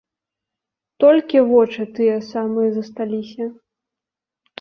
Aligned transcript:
Толькі 1.03 1.43
вочы 1.51 1.81
тыя 1.99 2.15
самыя 2.31 2.69
засталіся. 2.79 3.45